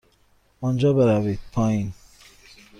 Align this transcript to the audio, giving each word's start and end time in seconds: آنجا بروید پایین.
آنجا 0.61 0.93
بروید 0.93 1.39
پایین. 1.53 1.93